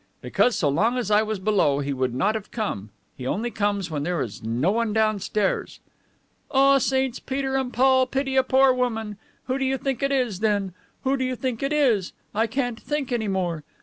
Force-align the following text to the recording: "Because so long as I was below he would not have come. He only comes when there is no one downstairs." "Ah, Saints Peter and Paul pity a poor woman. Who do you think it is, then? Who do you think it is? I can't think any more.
"Because 0.19 0.55
so 0.55 0.67
long 0.67 0.97
as 0.97 1.11
I 1.11 1.21
was 1.21 1.37
below 1.37 1.77
he 1.79 1.93
would 1.93 2.15
not 2.15 2.33
have 2.33 2.49
come. 2.49 2.89
He 3.15 3.27
only 3.27 3.51
comes 3.51 3.91
when 3.91 4.01
there 4.01 4.19
is 4.21 4.41
no 4.41 4.71
one 4.71 4.93
downstairs." 4.93 5.79
"Ah, 6.49 6.79
Saints 6.79 7.19
Peter 7.19 7.55
and 7.55 7.71
Paul 7.71 8.07
pity 8.07 8.35
a 8.35 8.41
poor 8.41 8.73
woman. 8.73 9.17
Who 9.43 9.59
do 9.59 9.63
you 9.63 9.77
think 9.77 10.01
it 10.01 10.11
is, 10.11 10.39
then? 10.39 10.73
Who 11.03 11.17
do 11.17 11.23
you 11.23 11.35
think 11.35 11.61
it 11.61 11.71
is? 11.71 12.13
I 12.33 12.47
can't 12.47 12.79
think 12.79 13.11
any 13.11 13.27
more. 13.27 13.63